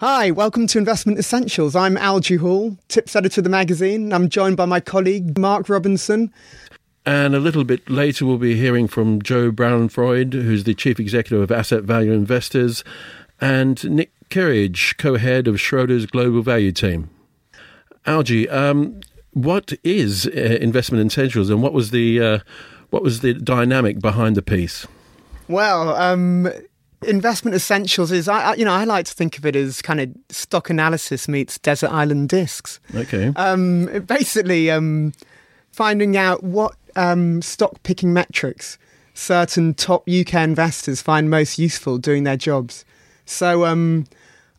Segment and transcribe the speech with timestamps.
[0.00, 1.74] Hi, welcome to Investment Essentials.
[1.74, 4.12] I'm Algy Hall, tips editor of the magazine.
[4.12, 6.32] I'm joined by my colleague Mark Robinson.
[7.04, 11.42] And a little bit later, we'll be hearing from Joe Bauernfreund, who's the chief executive
[11.42, 12.84] of Asset Value Investors,
[13.40, 17.10] and Nick Kirrage, co head of Schroders Global Value Team.
[18.06, 19.00] Algy, um,
[19.32, 22.38] what is uh, Investment Essentials and what was the, uh,
[22.90, 24.86] what was the dynamic behind the piece?
[25.48, 26.52] Well, um,
[27.02, 30.10] investment essentials is I, you know I like to think of it as kind of
[30.30, 32.80] stock analysis meets desert island discs.
[32.94, 33.32] Okay.
[33.36, 35.12] Um, basically, um,
[35.72, 38.78] finding out what um, stock picking metrics
[39.18, 42.84] certain top UK investors find most useful doing their jobs.
[43.26, 44.06] So um,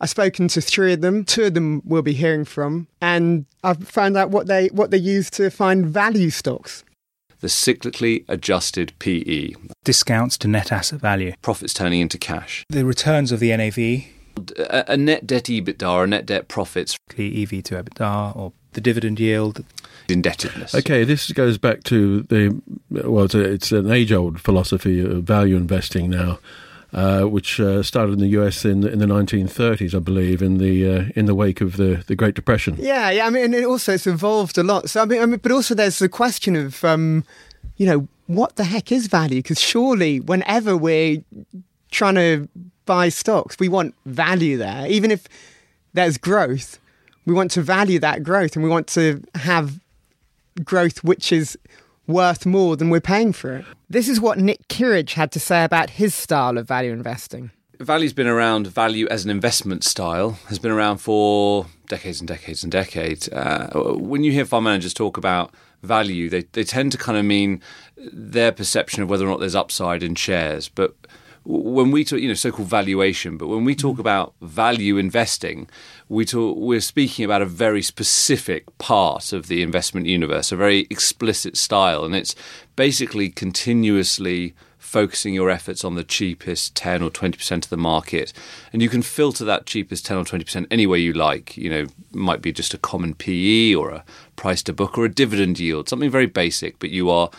[0.00, 1.24] I've spoken to three of them.
[1.24, 4.98] Two of them we'll be hearing from, and I've found out what they what they
[4.98, 6.84] use to find value stocks
[7.40, 9.54] the cyclically adjusted PE.
[9.84, 11.32] Discounts to net asset value.
[11.42, 12.64] Profits turning into cash.
[12.68, 13.78] The returns of the NAV.
[14.58, 16.96] A, a net debt EBITDA or a net debt profits.
[17.10, 19.64] EV to EBITDA or the dividend yield.
[20.08, 20.74] Indebtedness.
[20.74, 25.24] Okay, this goes back to the, well, it's, a, it's an age old philosophy of
[25.24, 26.38] value investing now.
[26.92, 30.88] Uh, which uh, started in the US in, in the 1930s, I believe, in the
[30.88, 32.74] uh, in the wake of the, the Great Depression.
[32.80, 33.26] Yeah, yeah.
[33.28, 34.90] I mean, it also it's evolved a lot.
[34.90, 37.24] So I mean, I mean but also there's the question of, um,
[37.76, 39.40] you know, what the heck is value?
[39.40, 41.22] Because surely, whenever we're
[41.92, 42.48] trying to
[42.86, 45.28] buy stocks, we want value there, even if
[45.92, 46.80] there's growth.
[47.24, 49.78] We want to value that growth, and we want to have
[50.64, 51.56] growth which is
[52.06, 53.64] worth more than we're paying for it.
[53.88, 57.50] This is what Nick Kirrage had to say about his style of value investing.
[57.78, 62.62] Value's been around, value as an investment style has been around for decades and decades
[62.62, 63.28] and decades.
[63.30, 67.24] Uh, when you hear fund managers talk about value, they, they tend to kind of
[67.24, 67.62] mean
[67.96, 70.68] their perception of whether or not there's upside in shares.
[70.68, 70.94] But
[71.44, 74.00] when we talk, you know, so-called valuation, but when we talk mm.
[74.00, 75.68] about value investing,
[76.10, 80.88] we talk, we're speaking about a very specific part of the investment universe, a very
[80.90, 82.34] explicit style, and it's
[82.74, 88.32] basically continuously focusing your efforts on the cheapest 10 or 20% of the market.
[88.72, 91.56] And you can filter that cheapest 10 or 20% any way you like.
[91.56, 94.04] You know, might be just a common PE or a
[94.34, 97.30] price to book or a dividend yield, something very basic, but you are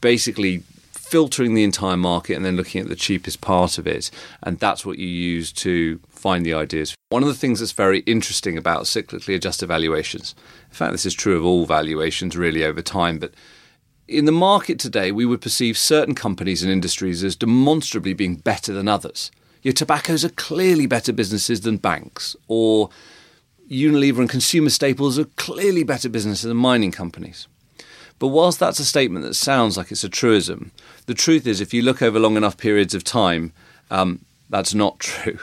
[0.00, 0.64] basically
[1.12, 4.10] filtering the entire market and then looking at the cheapest part of it.
[4.42, 6.94] And that's what you use to find the ideas.
[7.10, 10.34] One of the things that's very interesting about cyclically adjusted valuations,
[10.70, 13.34] in fact, this is true of all valuations really over time, but
[14.08, 18.72] in the market today, we would perceive certain companies and industries as demonstrably being better
[18.72, 19.30] than others.
[19.60, 22.88] Your tobaccos are clearly better businesses than banks, or
[23.70, 27.48] Unilever and consumer staples are clearly better businesses than mining companies.
[28.22, 30.70] But whilst that's a statement that sounds like it's a truism,
[31.06, 33.52] the truth is, if you look over long enough periods of time,
[33.90, 35.40] um, that's not true.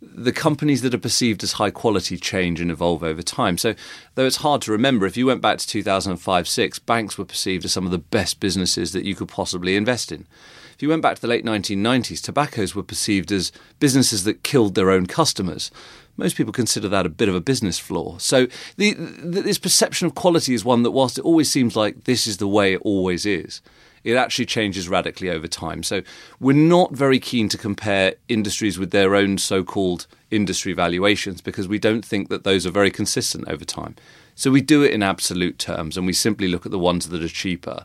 [0.00, 3.58] The companies that are perceived as high quality change and evolve over time.
[3.58, 3.74] So,
[4.14, 7.66] though it's hard to remember, if you went back to 2005 6, banks were perceived
[7.66, 10.26] as some of the best businesses that you could possibly invest in.
[10.74, 14.74] If you went back to the late 1990s, tobaccos were perceived as businesses that killed
[14.74, 15.70] their own customers
[16.16, 18.18] most people consider that a bit of a business flaw.
[18.18, 18.46] So
[18.76, 22.26] the, the, this perception of quality is one that, whilst it always seems like this
[22.26, 23.62] is the way it always is,
[24.04, 25.82] it actually changes radically over time.
[25.82, 26.02] So
[26.40, 31.78] we're not very keen to compare industries with their own so-called industry valuations because we
[31.78, 33.94] don't think that those are very consistent over time.
[34.34, 37.22] So we do it in absolute terms and we simply look at the ones that
[37.22, 37.84] are cheaper.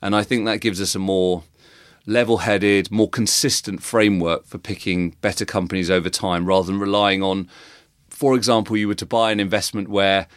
[0.00, 1.42] And I think that gives us a more
[2.06, 7.48] level headed, more consistent framework for picking better companies over time rather than relying on,
[8.08, 10.28] for example, you were to buy an investment where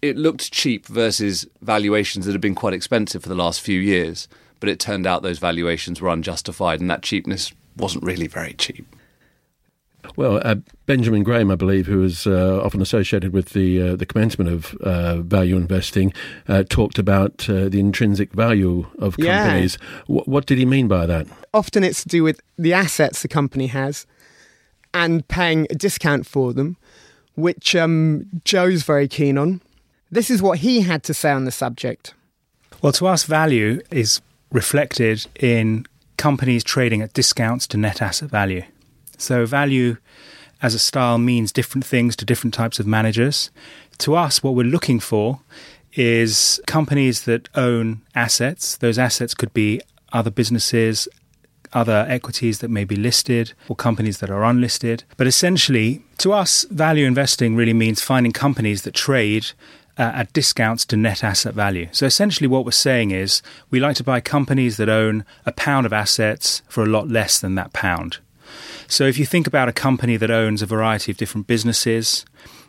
[0.00, 4.28] it looked cheap versus valuations that have been quite expensive for the last few years,
[4.60, 8.86] but it turned out those valuations were unjustified and that cheapness wasn't really very cheap.
[10.16, 14.06] Well, uh, Benjamin Graham, I believe, who is uh, often associated with the uh, the
[14.06, 16.12] commencement of uh, value investing,
[16.48, 19.78] uh, talked about uh, the intrinsic value of companies.
[19.80, 20.00] Yeah.
[20.08, 21.26] W- what did he mean by that?
[21.54, 24.06] Often, it's to do with the assets the company has
[24.92, 26.76] and paying a discount for them,
[27.34, 29.60] which um, Joe's very keen on.
[30.10, 32.14] This is what he had to say on the subject.
[32.82, 35.86] Well, to us, value is reflected in
[36.18, 38.64] companies trading at discounts to net asset value.
[39.22, 39.96] So, value
[40.60, 43.50] as a style means different things to different types of managers.
[43.98, 45.40] To us, what we're looking for
[45.94, 48.76] is companies that own assets.
[48.76, 49.80] Those assets could be
[50.12, 51.08] other businesses,
[51.72, 55.04] other equities that may be listed, or companies that are unlisted.
[55.16, 59.50] But essentially, to us, value investing really means finding companies that trade
[59.98, 61.88] uh, at discounts to net asset value.
[61.92, 65.86] So essentially, what we're saying is we like to buy companies that own a pound
[65.86, 68.18] of assets for a lot less than that pound.
[68.88, 72.24] So if you think about a company that owns a variety of different businesses,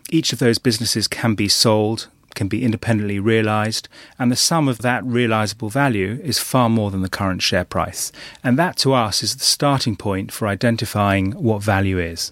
[0.09, 3.87] each of those businesses can be sold, can be independently realized,
[4.17, 8.11] and the sum of that realizable value is far more than the current share price.
[8.43, 12.31] And that to us is the starting point for identifying what value is.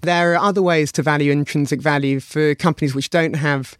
[0.00, 3.78] There are other ways to value intrinsic value for companies which don't have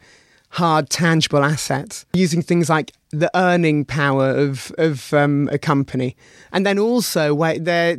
[0.53, 6.17] hard, tangible assets, using things like the earning power of of um, a company,
[6.53, 7.99] and then also there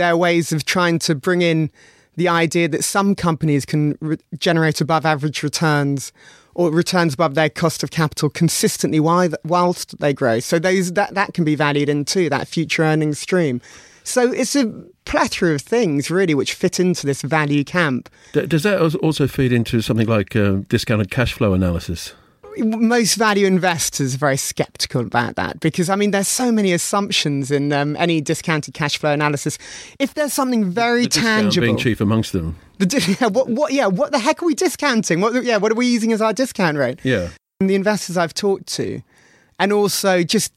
[0.00, 1.70] are ways of trying to bring in
[2.16, 6.12] the idea that some companies can re- generate above average returns
[6.54, 10.38] or returns above their cost of capital consistently whilst they grow.
[10.40, 13.60] So those that that can be valued into that future earnings stream.
[14.04, 14.66] So it's a
[15.06, 18.08] plethora of things really which fit into this value camp.
[18.32, 22.14] Does that also feed into something like uh, discounted cash flow analysis?
[22.58, 27.50] most value investors are very skeptical about that because I mean there's so many assumptions
[27.50, 29.58] in um, any discounted cash flow analysis.
[29.98, 32.56] If there's something very the tangible, being chief amongst them.
[32.78, 35.20] The, yeah, what, what, yeah, what the heck are we discounting?
[35.20, 37.00] What, yeah, what are we using as our discount rate?
[37.02, 37.30] Yeah,
[37.60, 39.02] and the investors I've talked to,
[39.58, 40.52] and also just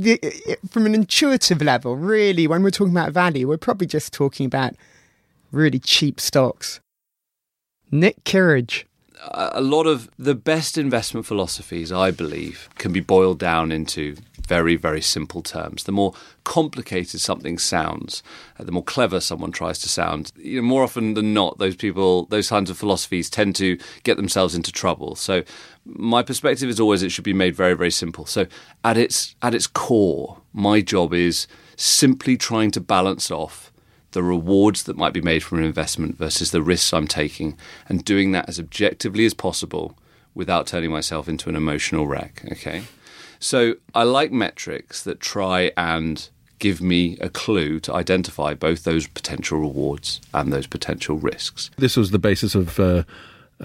[0.00, 4.46] the, from an intuitive level, really, when we're talking about value, we're probably just talking
[4.46, 4.74] about
[5.52, 6.80] really cheap stocks.
[7.90, 8.84] Nick Kirrage
[9.32, 14.16] a lot of the best investment philosophies, I believe, can be boiled down into
[14.50, 15.84] very, very simple terms.
[15.84, 16.12] The more
[16.42, 18.20] complicated something sounds,
[18.58, 20.32] uh, the more clever someone tries to sound.
[20.36, 24.16] You know, more often than not, those people, those kinds of philosophies tend to get
[24.16, 25.14] themselves into trouble.
[25.14, 25.44] So,
[25.84, 28.26] my perspective is always it should be made very, very simple.
[28.26, 28.48] So,
[28.82, 33.70] at its at its core, my job is simply trying to balance off
[34.10, 37.56] the rewards that might be made from an investment versus the risks I'm taking,
[37.88, 39.96] and doing that as objectively as possible
[40.34, 42.42] without turning myself into an emotional wreck.
[42.50, 42.82] Okay.
[43.40, 46.28] So I like metrics that try and
[46.58, 51.70] give me a clue to identify both those potential rewards and those potential risks.
[51.78, 52.78] This was the basis of.
[52.78, 53.02] Uh,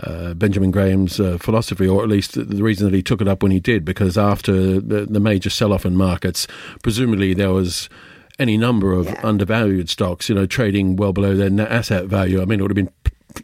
[0.04, 3.42] uh, Benjamin Graham's uh, philosophy, or at least the reason that he took it up
[3.42, 6.48] when he did, because after the, the major sell off in markets,
[6.84, 7.88] presumably there was
[8.38, 9.22] any number of yeah.
[9.24, 12.42] undervalued stocks, you know, trading well below their net asset value.
[12.42, 12.92] I mean, it would have been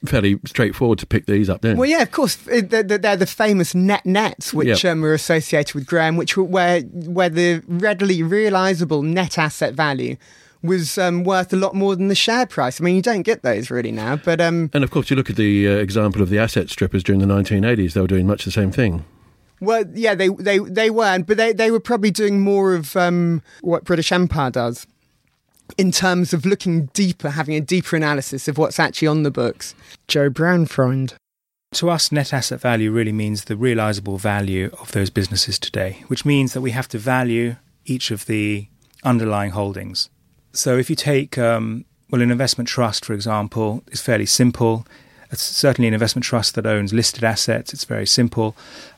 [0.06, 1.78] fairly straightforward to pick these up then.
[1.78, 4.94] Well, yeah, of course, they're, they're the famous net nets, which yep.
[4.94, 10.18] um, were associated with Graham, which were where where the readily realizable net asset value
[10.64, 12.80] was um, worth a lot more than the share price.
[12.80, 15.30] I mean, you don't get those really now, but um, and of course, you look
[15.30, 18.46] at the uh, example of the asset strippers during the 1980s; they were doing much
[18.46, 19.06] the same thing.
[19.60, 23.42] Well, yeah, they they they weren't, but they they were probably doing more of um,
[23.62, 24.88] what British Empire does
[25.78, 29.76] in terms of looking deeper, having a deeper analysis of what's actually on the books.
[30.08, 31.14] Joe Bauernfreund.
[31.76, 36.26] To us, net asset value really means the realizable value of those businesses today, which
[36.26, 38.68] means that we have to value each of the
[39.04, 40.10] underlying holdings.
[40.54, 44.86] So if you take, um, well, an investment trust, for example, is fairly simple.
[45.32, 47.74] It's certainly an investment trust that owns listed assets.
[47.74, 48.56] It's very simple.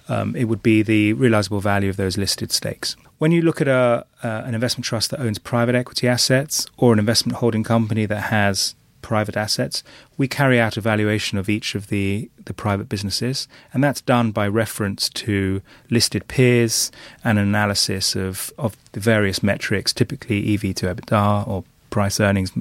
[0.10, 2.96] Um, it would be the realizable value of those listed stakes.
[3.18, 6.94] When you look at a, uh, an investment trust that owns private equity assets or
[6.94, 9.83] an investment holding company that has private assets,
[10.18, 14.31] we carry out a valuation of each of the, the private businesses, and that's done
[14.31, 15.62] by reference to
[15.92, 16.92] listed peers
[17.24, 22.51] and an analysis of, of the various metrics, typically EV to EBITDA or price earnings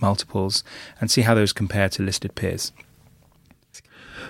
[0.00, 0.64] multiples,
[1.00, 2.72] and see how those compare to listed peers.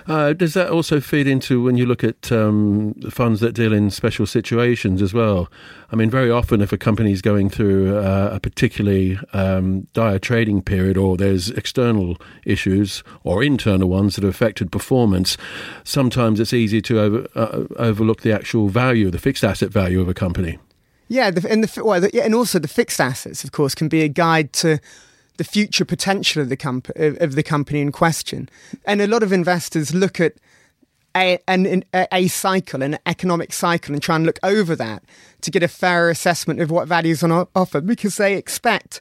[0.07, 3.89] Uh, does that also feed into when you look at um, funds that deal in
[3.89, 5.49] special situations as well?
[5.91, 10.19] I mean, very often, if a company is going through uh, a particularly um, dire
[10.19, 15.37] trading period, or there's external issues or internal ones that have affected performance,
[15.83, 20.07] sometimes it's easy to over, uh, overlook the actual value, the fixed asset value of
[20.07, 20.59] a company.
[21.07, 24.01] Yeah, the, and the well, the, and also the fixed assets, of course, can be
[24.01, 24.79] a guide to
[25.39, 28.49] the future potential of the, comp- of the company in question.
[28.85, 30.33] And a lot of investors look at
[31.15, 35.01] a, an, a cycle, an economic cycle, and try and look over that
[35.41, 38.99] to get a fairer assessment of what value is on offer because they expect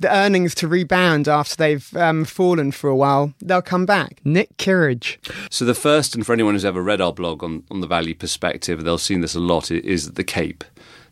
[0.00, 3.32] the earnings to rebound after they've um, fallen for a while.
[3.40, 4.20] They'll come back.
[4.24, 5.18] Nick Kirrage.
[5.48, 8.16] So, the first, and for anyone who's ever read our blog on, on the value
[8.16, 10.64] perspective, they'll seen this a lot, is the CAPE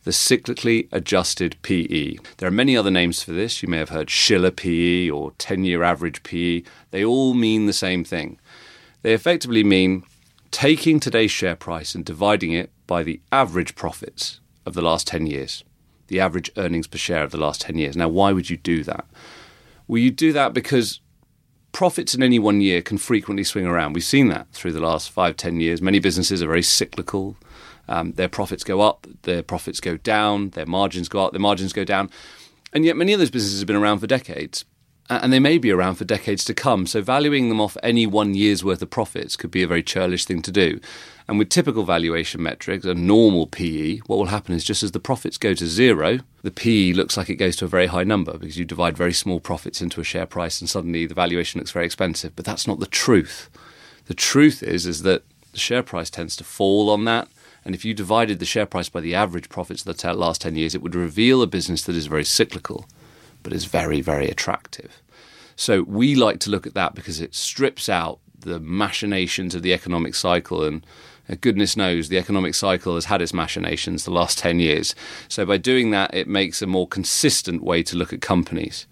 [0.03, 2.15] the cyclically adjusted PE.
[2.37, 3.61] There are many other names for this.
[3.61, 6.63] You may have heard Shiller PE or 10 year average PE.
[6.91, 8.39] They all mean the same thing.
[9.03, 10.03] They effectively mean
[10.49, 15.27] taking today's share price and dividing it by the average profits of the last 10
[15.27, 15.63] years,
[16.07, 17.95] the average earnings per share of the last 10 years.
[17.95, 19.05] Now, why would you do that?
[19.87, 20.99] Well, you do that because
[21.71, 23.93] profits in any one year can frequently swing around.
[23.93, 25.81] We've seen that through the last five, ten years.
[25.81, 27.37] Many businesses are very cyclical.
[27.91, 31.73] Um, their profits go up, their profits go down, their margins go up, their margins
[31.73, 32.09] go down.
[32.71, 34.63] And yet, many of those businesses have been around for decades.
[35.09, 36.87] and they may be around for decades to come.
[36.87, 40.23] So valuing them off any one year's worth of profits could be a very churlish
[40.23, 40.79] thing to do.
[41.27, 45.01] And with typical valuation metrics, a normal PE, what will happen is just as the
[45.01, 48.37] profits go to zero, the PE looks like it goes to a very high number
[48.37, 51.71] because you divide very small profits into a share price and suddenly the valuation looks
[51.71, 52.33] very expensive.
[52.37, 53.49] But that's not the truth.
[54.05, 57.27] The truth is is that the share price tends to fall on that.
[57.63, 60.55] And if you divided the share price by the average profits of the last 10
[60.55, 62.87] years, it would reveal a business that is very cyclical,
[63.43, 65.01] but is very, very attractive.
[65.55, 69.73] So we like to look at that because it strips out the machinations of the
[69.73, 70.85] economic cycle and
[71.29, 74.95] uh, goodness knows the economic cycle has had its machinations the last 10 years.
[75.27, 78.87] So by doing that, it makes a more consistent way to look at companies.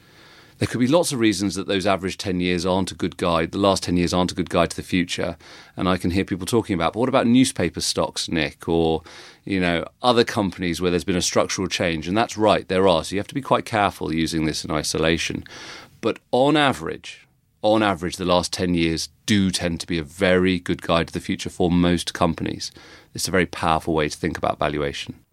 [0.59, 3.53] There could be lots of reasons that those average 10 years aren't a good guide,
[3.53, 5.37] the last 10 years aren't a good guide to the future.
[5.77, 9.01] And I can hear people talking about, but what about newspaper stocks, Nick, or,
[9.45, 12.09] you know, other companies where there's been a structural change?
[12.09, 13.05] And that's right, there are.
[13.05, 15.45] So you have to be quite careful using this in isolation.
[16.01, 17.25] But on average,
[17.61, 21.13] on average, the last 10 years do tend to be a very good guide to
[21.13, 22.69] the future for most companies.
[23.13, 25.23] It's a very powerful way to think about valuation.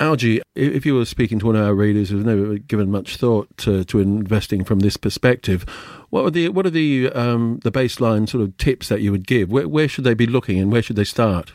[0.00, 3.48] Algy, if you were speaking to one of our readers who's never given much thought
[3.58, 5.64] to, to investing from this perspective,
[6.10, 9.26] what are the what are the um, the baseline sort of tips that you would
[9.26, 9.50] give?
[9.50, 11.52] Where, where should they be looking and where should they start?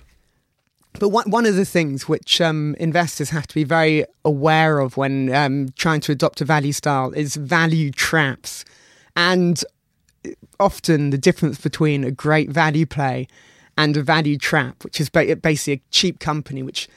[1.00, 4.98] But one, one of the things which um, investors have to be very aware of
[4.98, 8.66] when um, trying to adopt a value style is value traps.
[9.16, 9.64] And
[10.60, 13.28] often the difference between a great value play
[13.78, 16.88] and a value trap, which is basically a cheap company which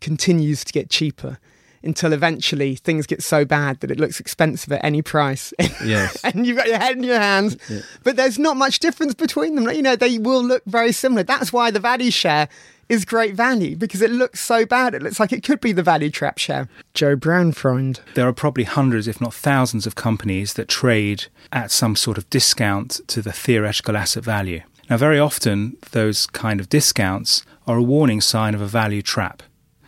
[0.00, 1.38] continues to get cheaper
[1.82, 5.52] until eventually things get so bad that it looks expensive at any price.
[5.84, 6.16] Yes.
[6.24, 7.58] and you've got your head in your hands.
[7.68, 7.80] Yeah.
[8.04, 9.68] But there's not much difference between them.
[9.70, 11.22] You know, they will look very similar.
[11.22, 12.48] That's why the value share
[12.88, 14.94] is great value because it looks so bad.
[14.94, 16.68] It looks like it could be the value trap share.
[16.94, 18.00] Joe Bauernfreund.
[18.14, 22.28] There are probably hundreds, if not thousands, of companies that trade at some sort of
[22.30, 24.62] discount to the theoretical asset value.
[24.88, 29.42] Now, very often, those kind of discounts are a warning sign of a value trap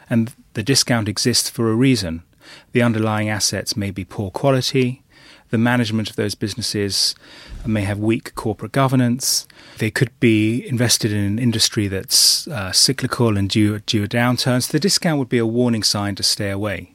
[0.08, 2.22] and the discount exists for a reason.
[2.72, 5.02] The underlying assets may be poor quality,
[5.50, 7.14] the management of those businesses
[7.64, 9.46] may have weak corporate governance.
[9.78, 14.62] They could be invested in an industry that's uh, cyclical and due, due a downturn.
[14.62, 16.92] So the discount would be a warning sign to stay away.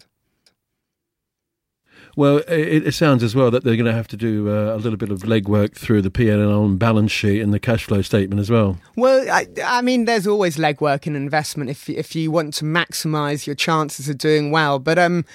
[2.15, 4.77] Well, it, it, sounds as well that they're going to have to do uh, a
[4.77, 8.39] little bit of legwork through the P&L and balance sheet and the cash flow statement
[8.39, 8.77] as well.
[8.96, 13.48] Well, I, I mean, there's always legwork in investment if if you want to maximise
[13.48, 14.80] your chances of doing well.
[14.80, 15.25] But um,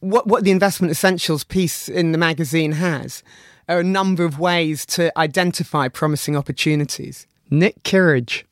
[0.00, 3.22] what what the investment essentials piece in the magazine has
[3.68, 7.26] are a number of ways to identify promising opportunities.
[7.50, 8.44] Nick Kirrage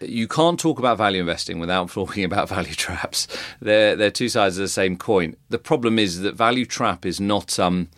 [0.00, 3.26] you can't talk about value investing without talking about value traps.
[3.60, 5.36] They're they're two sides of the same coin.
[5.48, 7.88] The problem is that value trap is not um,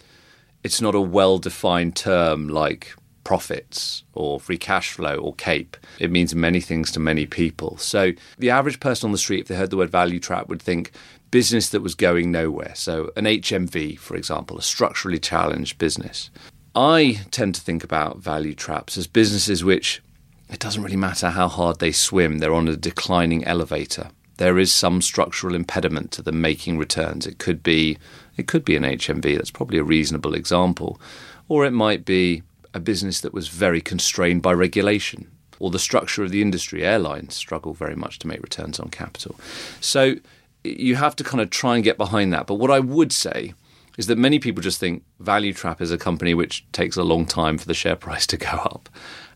[0.62, 5.76] it's not a well defined term like profits or free cash flow or CAPE.
[5.98, 7.76] It means many things to many people.
[7.76, 10.62] So the average person on the street, if they heard the word value trap, would
[10.62, 10.92] think
[11.32, 12.72] business that was going nowhere.
[12.76, 16.30] So an HMV, for example, a structurally challenged business.
[16.76, 20.02] I tend to think about value traps as businesses which
[20.48, 24.10] it doesn't really matter how hard they swim, they're on a declining elevator.
[24.36, 27.26] There is some structural impediment to them making returns.
[27.26, 27.98] It could be
[28.36, 31.00] it could be an HMV, that's probably a reasonable example.
[31.48, 32.42] Or it might be
[32.74, 35.30] a business that was very constrained by regulation.
[35.58, 39.36] Or the structure of the industry, airlines struggle very much to make returns on capital.
[39.80, 40.16] So
[40.64, 42.46] you have to kind of try and get behind that.
[42.46, 43.54] But what I would say
[43.96, 47.24] is that many people just think Value Trap is a company which takes a long
[47.24, 48.90] time for the share price to go up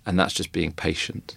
[0.06, 1.36] and that's just being patient.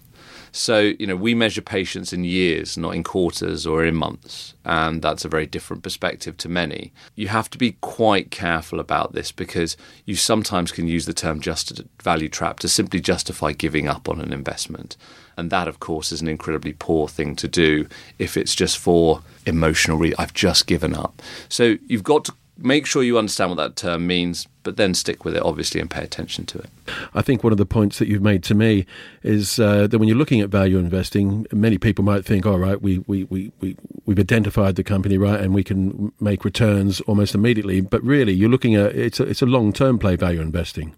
[0.55, 4.53] So, you know, we measure patience in years, not in quarters or in months.
[4.63, 6.93] And that's a very different perspective to many.
[7.15, 11.41] You have to be quite careful about this because you sometimes can use the term
[11.41, 14.95] just value trap to simply justify giving up on an investment.
[15.37, 17.87] And that, of course, is an incredibly poor thing to do
[18.19, 20.19] if it's just for emotional reasons.
[20.19, 21.19] I've just given up.
[21.49, 25.25] So you've got to make sure you understand what that term means, but then stick
[25.25, 26.69] with it, obviously, and pay attention to it.
[27.13, 28.85] I think one of the points that you've made to me
[29.23, 32.81] is uh, that when you're looking at value investing, many people might think, all right,
[32.81, 37.33] we, we, we, we, we've identified the company, right, and we can make returns almost
[37.33, 37.81] immediately.
[37.81, 40.95] But really, you're looking at it's a, it's a long term play value investing.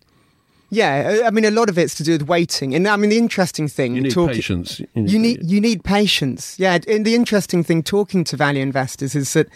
[0.72, 3.18] Yeah, I mean, a lot of it's to do with waiting, and I mean, the
[3.20, 4.80] interesting thing you need talking, patience.
[4.80, 6.60] You need, you need you need patience.
[6.60, 9.48] Yeah, and the interesting thing talking to value investors is that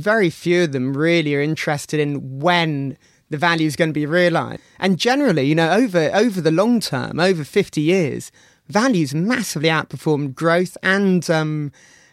[0.00, 2.96] very few of them really are interested in when
[3.30, 4.62] the value is going to be realized.
[4.78, 8.30] And generally, you know, over over the long term, over 50 years,
[8.68, 11.72] values massively outperformed growth and um,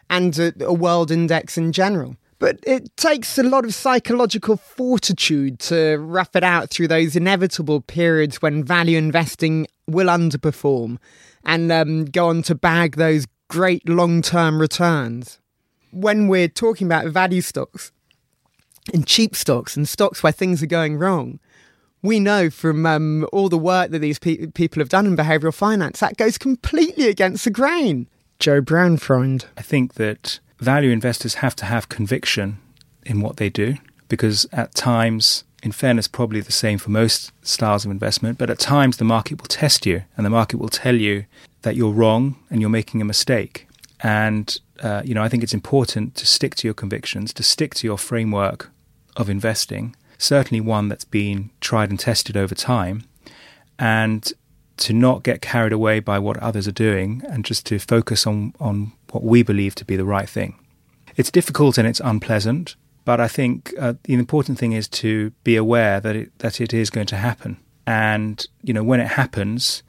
[0.09, 2.15] and a, a world index in general.
[2.39, 7.81] But it takes a lot of psychological fortitude to rough it out through those inevitable
[7.81, 10.97] periods when value investing will underperform
[11.45, 15.40] and um, go on to bag those great long term returns.
[15.91, 17.91] When we're talking about value stocks
[18.93, 21.39] and cheap stocks and stocks where things are going wrong,
[22.01, 25.53] we know from um, all the work that these pe- people have done in behavioural
[25.53, 28.07] finance that goes completely against the grain.
[28.39, 29.45] Joe Bauernfreund.
[29.55, 32.57] I think that value investors have to have conviction
[33.05, 33.75] in what they do
[34.09, 38.59] because at times, in fairness, probably the same for most styles of investment, but at
[38.59, 41.25] times the market will test you and the market will tell you
[41.61, 43.67] that you're wrong and you're making a mistake.
[44.03, 47.75] And, uh, you know, I think it's important to stick to your convictions, to stick
[47.75, 48.71] to your framework
[49.15, 53.03] of investing, certainly one that's been tried and tested over time,
[53.77, 54.33] and
[54.77, 58.53] to not get carried away by what others are doing and just to focus on,
[58.59, 60.57] on what we believe to be the right thing.
[61.15, 65.55] It's difficult and it's unpleasant, but I think uh, the important thing is to be
[65.55, 67.57] aware that it, that it is going to happen.
[67.85, 69.83] And, you know, when it happens,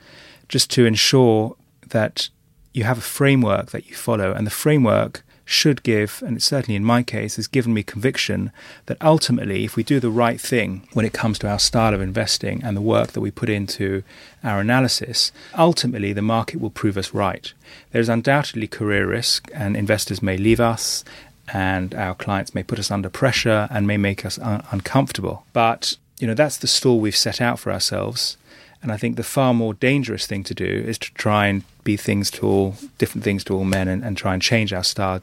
[0.48, 1.56] just to ensure
[1.88, 2.28] that
[2.72, 6.84] you have a framework that you follow, and the framework should give, and certainly in
[6.84, 8.52] my case, has given me conviction
[8.86, 12.00] that ultimately, if we do the right thing when it comes to our style of
[12.00, 14.02] investing and the work that we put into
[14.42, 17.52] our analysis, ultimately the market will prove us right.
[17.90, 21.04] There's undoubtedly career risk, and investors may leave us,
[21.52, 25.44] and our clients may put us under pressure and may make us un- uncomfortable.
[25.52, 28.36] But you know that's the stall we've set out for ourselves.
[28.82, 31.96] And I think the far more dangerous thing to do is to try and be
[31.96, 35.22] things to all different things to all men and, and try and change our style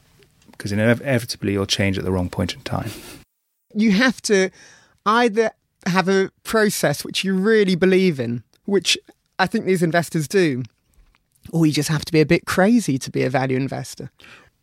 [0.51, 2.89] because inevitably you'll change at the wrong point in time.
[3.73, 4.49] You have to
[5.05, 5.51] either
[5.85, 8.97] have a process which you really believe in, which
[9.37, 10.63] I think these investors do,
[11.51, 14.11] or you just have to be a bit crazy to be a value investor.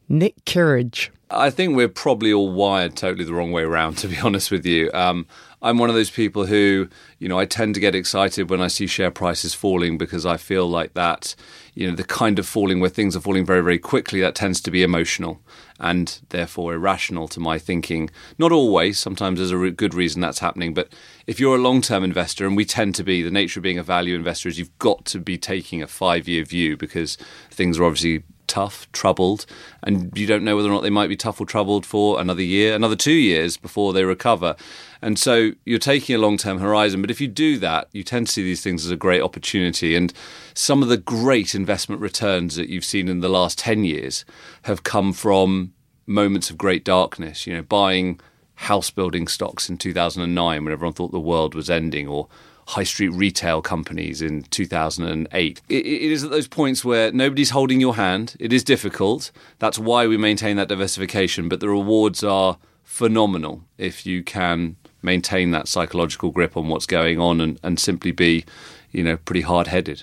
[0.09, 1.11] Nick Kirrage.
[1.29, 4.65] I think we're probably all wired totally the wrong way around, to be honest with
[4.65, 4.91] you.
[4.93, 5.27] Um,
[5.61, 8.69] I'm one of those people who, you know, I tend to get excited when I
[8.69, 11.35] see share prices falling because I feel like that,
[11.75, 14.61] you know, the kind of falling where things are falling very, very quickly, that tends
[14.61, 15.41] to be emotional
[15.81, 18.11] and therefore irrational to my thinking.
[18.39, 20.93] Not always, sometimes there's a good reason that's happening, but
[21.27, 23.79] if you're a long term investor, and we tend to be, the nature of being
[23.79, 27.17] a value investor is you've got to be taking a five year view because
[27.51, 29.47] things are obviously tough, troubled,
[29.83, 32.43] and you don't know whether or not they might be tough or troubled for another
[32.43, 34.57] year, another two years before they recover.
[35.03, 37.01] And so you're taking a long term horizon.
[37.01, 39.95] But if you do that, you tend to see these things as a great opportunity.
[39.95, 40.13] And
[40.55, 44.25] some of the great investment returns that you've seen in the last 10 years
[44.63, 45.73] have come from
[46.07, 48.21] moments of great darkness, you know, buying
[48.55, 52.29] house building stocks in 2009 when everyone thought the world was ending, or
[52.67, 55.63] high street retail companies in 2008.
[55.69, 58.35] It, it is at those points where nobody's holding your hand.
[58.41, 59.31] It is difficult.
[59.59, 65.53] That's why we maintain that diversification, but the rewards are phenomenal if you can maintain
[65.53, 68.45] that psychological grip on what's going on and, and simply be,
[68.91, 70.03] you know, pretty hard headed.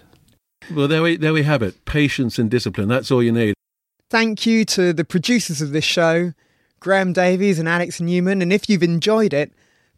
[0.72, 2.88] Well, there we, there we have it patience and discipline.
[2.88, 3.54] That's all you need.
[4.10, 6.34] Thank you to the producers of this show,
[6.80, 8.42] Graham Davies and Alex Newman.
[8.42, 9.52] And if you've enjoyed it,